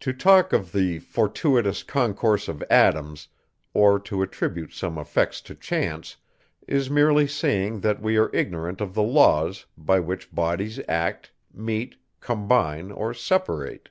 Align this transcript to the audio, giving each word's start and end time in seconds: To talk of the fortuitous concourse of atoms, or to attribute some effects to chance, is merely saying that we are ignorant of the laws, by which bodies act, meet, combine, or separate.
To 0.00 0.12
talk 0.12 0.52
of 0.52 0.72
the 0.72 0.98
fortuitous 0.98 1.82
concourse 1.82 2.46
of 2.46 2.62
atoms, 2.68 3.28
or 3.72 3.98
to 4.00 4.20
attribute 4.20 4.74
some 4.74 4.98
effects 4.98 5.40
to 5.48 5.54
chance, 5.54 6.18
is 6.68 6.90
merely 6.90 7.26
saying 7.26 7.80
that 7.80 8.02
we 8.02 8.18
are 8.18 8.28
ignorant 8.34 8.82
of 8.82 8.92
the 8.92 9.02
laws, 9.02 9.64
by 9.78 9.98
which 9.98 10.30
bodies 10.30 10.78
act, 10.90 11.32
meet, 11.54 11.96
combine, 12.20 12.90
or 12.92 13.14
separate. 13.14 13.88